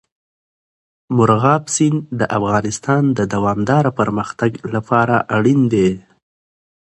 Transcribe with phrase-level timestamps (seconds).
[1.15, 5.89] مورغاب سیند د افغانستان د دوامداره پرمختګ لپاره اړین دي.